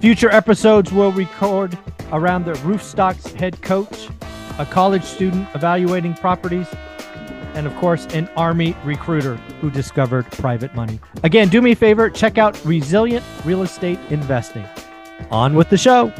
[0.00, 1.76] Future episodes will record
[2.12, 4.08] around the Roofstock's head coach,
[4.60, 6.68] a college student evaluating properties,
[7.54, 11.00] and of course, an Army recruiter who discovered private money.
[11.24, 14.64] Again, do me a favor, check out Resilient Real Estate Investing.
[15.32, 16.12] On with the show.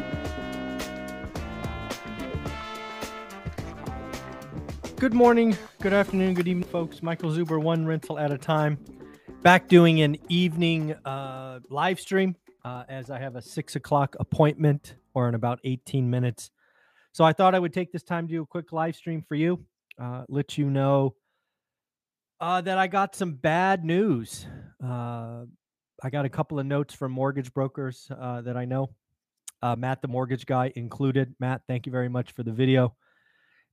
[4.97, 7.01] Good morning, good afternoon, good evening, folks.
[7.01, 8.77] Michael Zuber, one rental at a time.
[9.41, 14.95] Back doing an evening uh, live stream uh, as I have a six o'clock appointment
[15.13, 16.51] or in about 18 minutes.
[17.11, 19.35] So I thought I would take this time to do a quick live stream for
[19.35, 19.65] you,
[19.99, 21.15] uh, let you know
[22.39, 24.45] uh, that I got some bad news.
[24.83, 25.45] Uh,
[26.01, 28.91] I got a couple of notes from mortgage brokers uh, that I know.
[29.61, 31.35] Uh, Matt, the mortgage guy, included.
[31.39, 32.95] Matt, thank you very much for the video.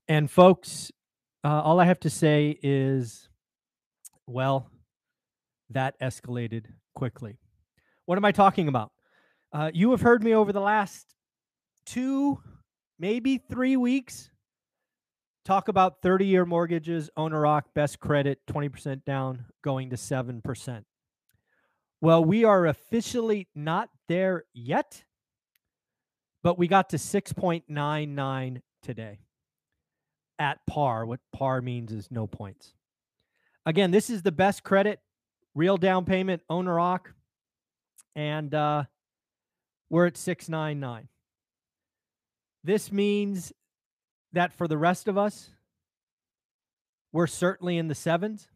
[0.08, 0.90] And folks,
[1.44, 3.28] all I have to say is,
[4.26, 4.68] well,
[5.70, 6.64] that escalated
[6.96, 7.38] quickly.
[8.06, 8.92] What am I talking about?
[9.52, 11.14] Uh, you have heard me over the last
[11.84, 12.40] two,
[12.98, 14.30] maybe three weeks
[15.44, 20.84] talk about 30 year mortgages, owner rock, best credit, 20% down, going to 7%.
[22.00, 25.04] Well, we are officially not there yet,
[26.42, 29.18] but we got to 6.99 today
[30.38, 31.06] at par.
[31.06, 32.74] What par means is no points.
[33.64, 35.00] Again, this is the best credit,
[35.54, 37.12] real down payment, owner rock,
[38.16, 38.84] and uh,
[39.90, 41.08] we're at 699.
[42.64, 43.52] This means
[44.32, 45.50] that for the rest of us,
[47.12, 48.48] we're certainly in the sevens.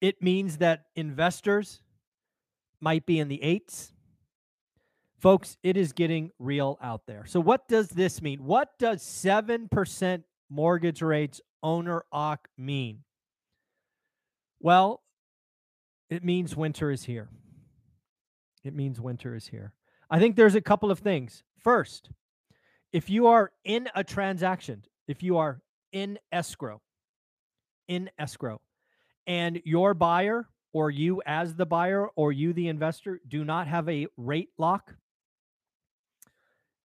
[0.00, 1.80] It means that investors
[2.80, 3.92] might be in the eights.
[5.18, 7.24] Folks, it is getting real out there.
[7.26, 8.44] So, what does this mean?
[8.44, 13.04] What does 7% mortgage rates owner OC mean?
[14.60, 15.02] Well,
[16.10, 17.28] it means winter is here.
[18.66, 19.72] It means winter is here.
[20.10, 21.42] I think there's a couple of things.
[21.58, 22.10] First,
[22.92, 25.60] if you are in a transaction, if you are
[25.92, 26.80] in escrow,
[27.88, 28.60] in escrow,
[29.26, 33.88] and your buyer or you as the buyer or you the investor do not have
[33.88, 34.94] a rate lock,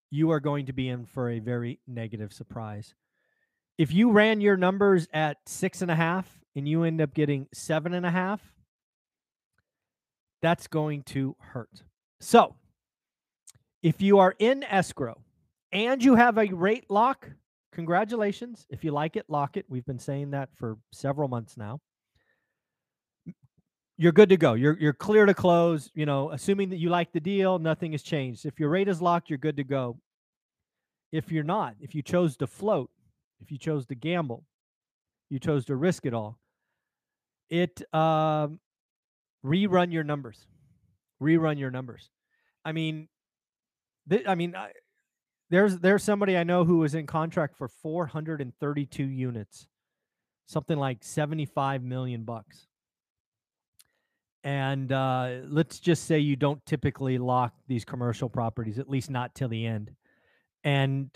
[0.10, 2.94] you are going to be in for a very negative surprise.
[3.78, 7.48] If you ran your numbers at six and a half and you end up getting
[7.54, 8.42] seven and a half,
[10.42, 11.84] that's going to hurt.
[12.20, 12.56] So,
[13.84, 15.20] if you are in escrow
[15.72, 17.30] and you have a rate lock,
[17.72, 18.68] congratulations.
[18.70, 19.66] If you like it, lock it.
[19.70, 21.80] We've been saying that for several months now.
[23.98, 24.54] You're good to go.
[24.54, 28.02] You're you're clear to close, you know, assuming that you like the deal, nothing has
[28.02, 28.46] changed.
[28.46, 30.00] If your rate is locked, you're good to go.
[31.12, 32.90] If you're not, if you chose to float,
[33.42, 34.44] if you chose to gamble,
[35.30, 36.40] you chose to risk it all,
[37.50, 38.60] it um,
[39.46, 40.46] rerun your numbers.
[41.22, 42.10] Rerun your numbers.
[42.66, 43.08] I mean,
[44.10, 44.72] th- I mean, I,
[45.50, 49.68] there's there's somebody I know who was in contract for 432 units,
[50.48, 52.68] something like 75 million bucks.
[54.44, 59.36] And uh, let's just say you don't typically lock these commercial properties, at least not
[59.36, 59.92] till the end.
[60.64, 61.12] And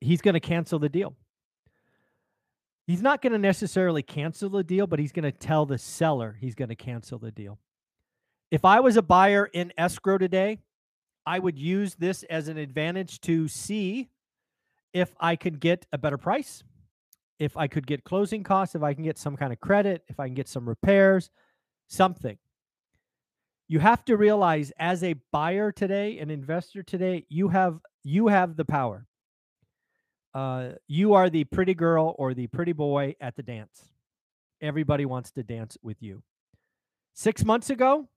[0.00, 1.14] he's going to cancel the deal
[2.86, 6.36] he's not going to necessarily cancel the deal, but he's going to tell the seller
[6.40, 7.58] he's going to cancel the deal.
[8.50, 10.58] If I was a buyer in escrow today,
[11.24, 14.10] I would use this as an advantage to see
[14.92, 16.62] if I could get a better price,
[17.38, 20.20] if I could get closing costs, if I can get some kind of credit, if
[20.20, 21.30] I can get some repairs,
[21.88, 22.36] something.
[23.68, 28.56] You have to realize as a buyer today, an investor today, you have you have
[28.56, 29.06] the power
[30.34, 33.90] uh, you are the pretty girl or the pretty boy at the dance.
[34.60, 36.22] Everybody wants to dance with you.
[37.14, 38.08] Six months ago,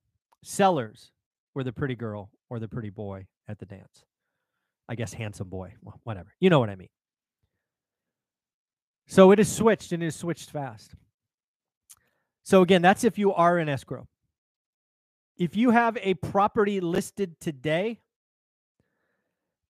[0.43, 1.11] sellers
[1.53, 4.05] were the pretty girl or the pretty boy at the dance.
[4.87, 6.33] I guess handsome boy, well, whatever.
[6.39, 6.89] You know what I mean.
[9.07, 10.95] So it is switched and it is switched fast.
[12.43, 14.07] So again, that's if you are in escrow.
[15.37, 17.99] If you have a property listed today,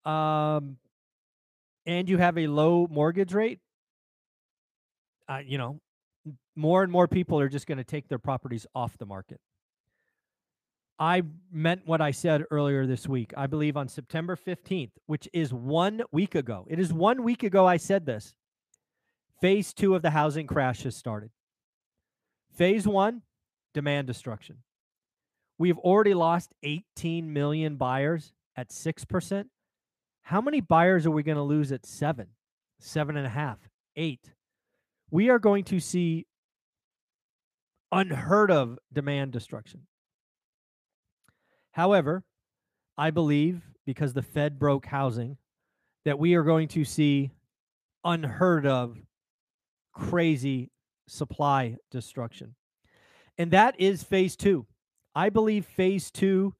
[0.04, 0.78] um,
[1.86, 3.60] and you have a low mortgage rate,
[5.28, 5.80] uh, you know,
[6.56, 9.40] more and more people are just going to take their properties off the market.
[11.00, 13.34] I meant what I said earlier this week.
[13.36, 16.66] I believe on September 15th, which is one week ago.
[16.70, 18.36] It is one week ago I said this.
[19.42, 21.32] Phase two of the housing crash has started.
[22.56, 23.24] Phase one,
[23.74, 24.58] demand destruction.
[25.58, 29.46] We've already lost 18 million buyers at 6%.
[30.24, 32.28] How many buyers are we going to lose at seven,
[32.80, 33.60] seven and a half,
[33.96, 34.32] eight?
[35.12, 36.26] We are going to see
[37.92, 39.82] unheard of demand destruction.
[41.72, 42.24] However,
[42.98, 45.38] I believe because the Fed broke housing,
[46.06, 47.32] that we are going to see
[48.04, 48.98] unheard of
[49.94, 50.72] crazy
[51.08, 52.56] supply destruction.
[53.38, 54.66] And that is phase two.
[55.16, 56.56] I believe phase two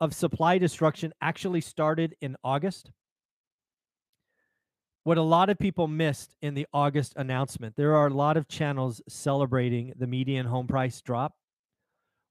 [0.00, 2.90] of supply destruction actually started in August.
[5.06, 8.48] What a lot of people missed in the August announcement, there are a lot of
[8.48, 11.36] channels celebrating the median home price drop.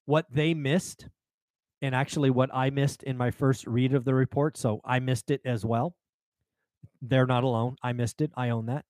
[0.07, 1.07] What they missed
[1.81, 4.57] and actually what I missed in my first read of the report.
[4.57, 5.95] So I missed it as well.
[7.01, 7.77] They're not alone.
[7.81, 8.31] I missed it.
[8.35, 8.83] I own that.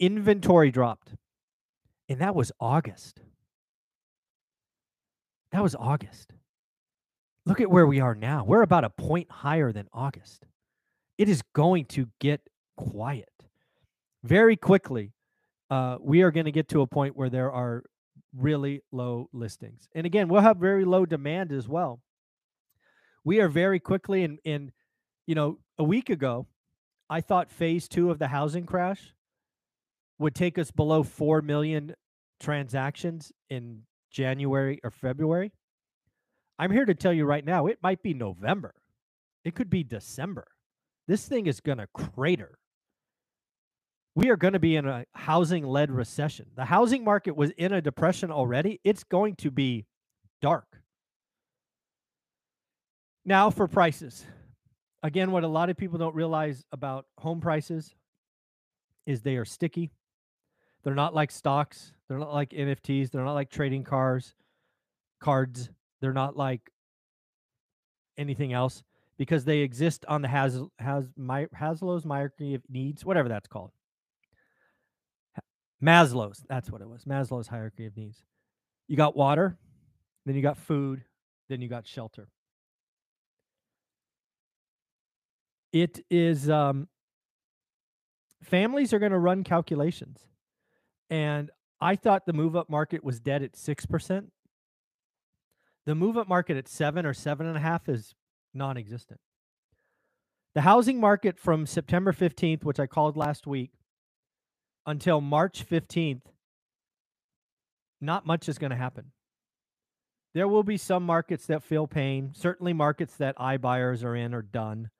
[0.00, 1.14] Inventory dropped.
[2.08, 3.20] And that was August.
[5.52, 6.32] That was August.
[7.46, 8.44] Look at where we are now.
[8.44, 10.46] We're about a point higher than August.
[11.16, 12.40] It is going to get
[12.76, 13.28] quiet
[14.22, 15.12] very quickly.
[15.70, 17.84] Uh, we are going to get to a point where there are
[18.36, 19.88] really low listings.
[19.94, 22.00] And again, we'll have very low demand as well.
[23.24, 24.72] We are very quickly in in
[25.26, 26.46] you know, a week ago,
[27.08, 29.14] I thought phase 2 of the housing crash
[30.18, 31.94] would take us below 4 million
[32.40, 35.52] transactions in January or February.
[36.58, 38.74] I'm here to tell you right now, it might be November.
[39.44, 40.46] It could be December.
[41.08, 42.58] This thing is going to crater
[44.14, 46.46] we are going to be in a housing led recession.
[46.54, 48.80] The housing market was in a depression already.
[48.84, 49.86] It's going to be
[50.40, 50.80] dark.
[53.24, 54.24] Now for prices.
[55.02, 57.94] Again, what a lot of people don't realize about home prices
[59.06, 59.90] is they are sticky.
[60.82, 64.34] They're not like stocks, they're not like NFTs, they're not like trading cars,
[65.18, 65.70] cards,
[66.00, 66.60] they're not like
[68.18, 68.82] anything else
[69.16, 73.70] because they exist on the Has, Has, My, Maslow's hierarchy of needs, whatever that's called.
[75.84, 76.44] Maslow's.
[76.48, 77.04] That's what it was.
[77.04, 78.22] Maslow's hierarchy of needs.
[78.88, 79.58] You got water,
[80.26, 81.04] then you got food,
[81.48, 82.28] then you got shelter.
[85.72, 86.88] It is um,
[88.42, 90.20] families are going to run calculations.
[91.10, 91.50] And
[91.80, 94.26] I thought the move up market was dead at 6%.
[95.86, 98.14] The move up market at seven or seven and a half is
[98.54, 99.20] non existent.
[100.54, 103.72] The housing market from September 15th, which I called last week,
[104.86, 106.22] until March 15th,
[108.00, 109.12] not much is going to happen.
[110.34, 112.32] There will be some markets that feel pain.
[112.34, 114.90] Certainly, markets that iBuyers are in are done.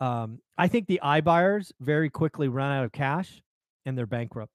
[0.00, 3.42] Um, I think the iBuyers very quickly run out of cash
[3.84, 4.52] and they're bankrupt.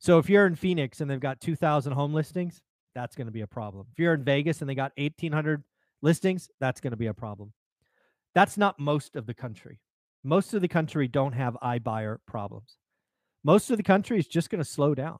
[0.00, 2.60] So if you're in Phoenix and they've got 2,000 home listings,
[2.94, 3.86] that's going to be a problem.
[3.92, 5.62] If you're in Vegas and they got 1,800
[6.02, 7.52] listings, that's going to be a problem.
[8.34, 9.80] That's not most of the country.
[10.22, 12.77] Most of the country don't have iBuyer problems
[13.44, 15.18] most of the country is just going to slow down.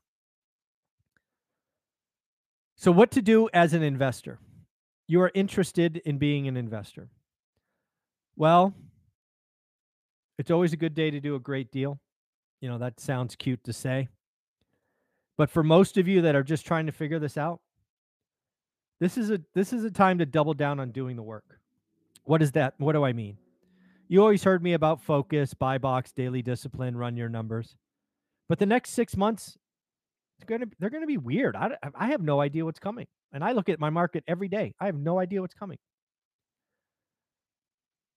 [2.76, 4.38] So, what to do as an investor?
[5.06, 7.08] You are interested in being an investor.
[8.36, 8.74] Well,
[10.38, 11.98] it's always a good day to do a great deal.
[12.60, 14.08] You know, that sounds cute to say.
[15.36, 17.60] But for most of you that are just trying to figure this out,
[19.00, 21.60] this is a this is a time to double down on doing the work.
[22.24, 22.74] What is that?
[22.78, 23.38] What do I mean?
[24.08, 27.76] You always heard me about focus, buy box, daily discipline, run your numbers.
[28.48, 29.56] But the next six months,
[30.38, 31.56] it's gonna they're gonna be weird.
[31.56, 34.74] I I have no idea what's coming, and I look at my market every day.
[34.80, 35.78] I have no idea what's coming.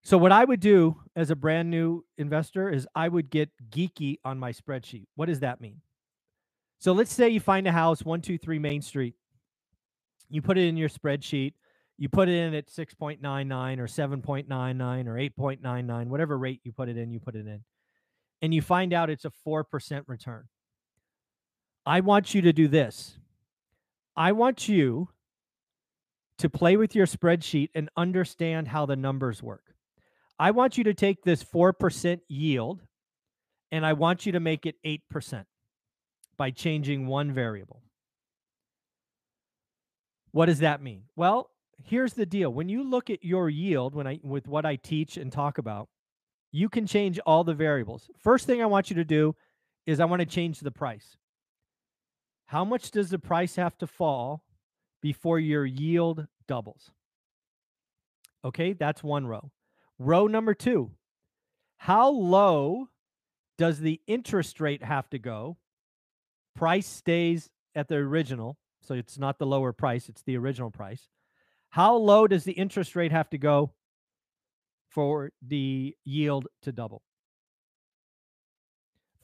[0.03, 4.17] So what I would do as a brand new investor is I would get geeky
[4.25, 5.05] on my spreadsheet.
[5.15, 5.81] What does that mean?
[6.79, 9.15] So let's say you find a house, one, two, three Main Street.
[10.29, 11.53] You put it in your spreadsheet.
[11.97, 13.19] You put it in at 6.99
[13.79, 17.61] or 7.99 or 8.99, whatever rate you put it in, you put it in
[18.41, 20.45] and you find out it's a 4% return.
[21.85, 23.17] I want you to do this.
[24.15, 25.09] I want you
[26.37, 29.75] to play with your spreadsheet and understand how the numbers work.
[30.39, 32.81] I want you to take this 4% yield
[33.71, 35.45] and I want you to make it 8%
[36.37, 37.83] by changing one variable.
[40.31, 41.03] What does that mean?
[41.15, 41.51] Well,
[41.83, 42.51] here's the deal.
[42.51, 45.89] When you look at your yield when I with what I teach and talk about,
[46.51, 48.09] you can change all the variables.
[48.19, 49.35] First thing I want you to do
[49.85, 51.17] is I want to change the price.
[52.45, 54.43] How much does the price have to fall
[55.01, 56.91] before your yield doubles?
[58.43, 59.51] Okay, that's one row.
[59.97, 60.91] Row number two
[61.77, 62.89] how low
[63.57, 65.57] does the interest rate have to go?
[66.55, 71.09] Price stays at the original, so it's not the lower price, it's the original price.
[71.69, 73.71] How low does the interest rate have to go
[74.91, 77.01] for the yield to double?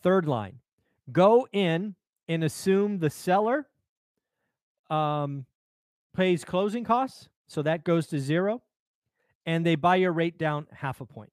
[0.01, 0.59] Third line,
[1.11, 1.95] go in
[2.27, 3.67] and assume the seller
[4.89, 5.45] um,
[6.15, 8.61] pays closing costs, so that goes to zero,
[9.45, 11.31] and they buy your rate down half a point.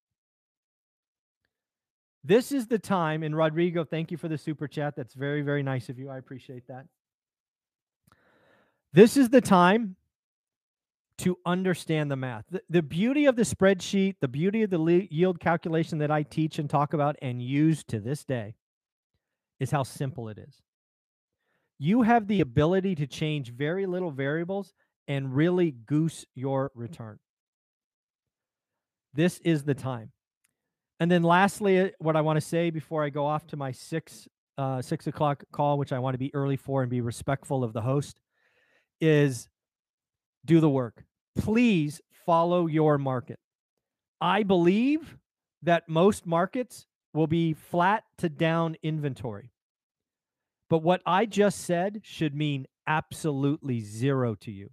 [2.23, 4.97] This is the time, and Rodrigo, thank you for the super chat.
[4.97, 6.09] That's very, very nice of you.
[6.09, 6.87] I appreciate that.
[8.95, 9.97] This is the time
[11.19, 12.45] to understand the math.
[12.51, 16.23] The, the beauty of the spreadsheet, the beauty of the le- yield calculation that I
[16.23, 18.55] teach and talk about and use to this day
[19.61, 20.63] is how simple it is.
[21.79, 24.73] You have the ability to change very little variables
[25.07, 27.19] and really goose your return.
[29.13, 30.11] This is the time.
[31.01, 33.73] And then lastly, uh, what I want to say before I go off to my
[33.73, 37.65] six uh, six o'clock call, which I want to be early for and be respectful
[37.65, 38.17] of the host,
[39.01, 39.49] is
[40.45, 41.05] do the work.
[41.39, 43.39] Please follow your market.
[44.21, 45.17] I believe
[45.63, 49.51] that most markets will be flat to down inventory.
[50.71, 54.71] But what I just said should mean absolutely zero to you.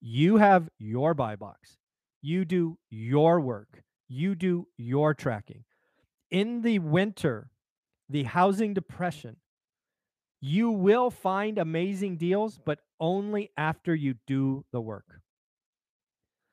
[0.00, 1.76] You have your buy box.
[2.20, 5.64] You do your work you do your tracking.
[6.30, 7.50] In the winter,
[8.08, 9.36] the housing depression,
[10.44, 15.06] you will find amazing deals, but only after you do the work.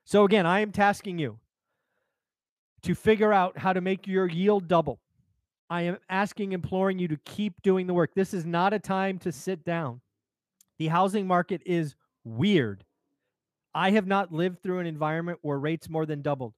[0.05, 1.39] So, again, I am tasking you
[2.83, 4.99] to figure out how to make your yield double.
[5.71, 8.13] I am asking, imploring you to keep doing the work.
[8.13, 10.01] This is not a time to sit down.
[10.77, 12.85] The housing market is weird.
[13.73, 16.53] I have not lived through an environment where rates more than doubled.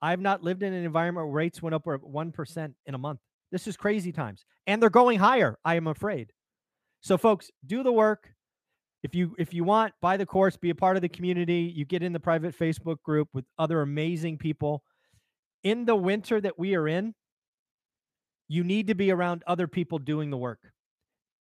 [0.00, 3.20] I've not lived in an environment where rates went up 1% in a month.
[3.52, 4.44] This is crazy times.
[4.66, 6.32] And they're going higher, I am afraid.
[7.04, 8.30] So folks, do the work.
[9.02, 11.70] If you if you want, buy the course, be a part of the community.
[11.74, 14.82] You get in the private Facebook group with other amazing people.
[15.62, 17.14] In the winter that we are in,
[18.48, 20.60] you need to be around other people doing the work.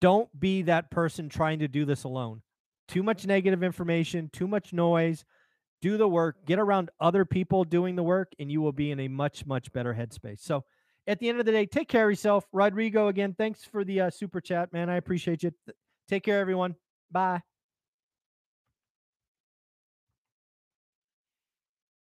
[0.01, 2.43] Don't be that person trying to do this alone.
[2.89, 5.25] Too much negative information, too much noise
[5.83, 9.01] do the work, get around other people doing the work, and you will be in
[9.01, 10.41] a much, much better headspace.
[10.41, 10.65] So
[11.07, 12.45] at the end of the day, take care of yourself.
[12.53, 14.89] Rodrigo, again, thanks for the uh, super chat, man.
[14.89, 15.53] I appreciate you.
[16.09, 16.75] Take care, everyone.
[17.11, 17.43] Bye.